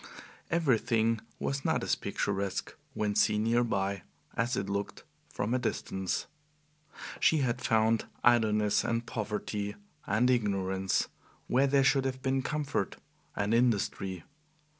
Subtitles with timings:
[0.49, 4.01] Everything was not as picturesque, when seen near by,
[4.35, 6.25] as it looked from a distance.
[7.19, 9.75] She had found idleness and poverty
[10.07, 11.07] and ignorance
[11.45, 12.95] where there should have been comfort
[13.35, 14.23] and industry.